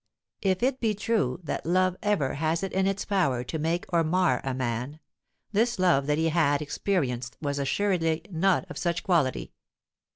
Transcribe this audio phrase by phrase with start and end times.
[0.41, 4.03] If it be true that love ever has it in its power to make or
[4.03, 4.99] mar a man,
[5.51, 9.53] this love that he had experienced was assuredly not of such quality.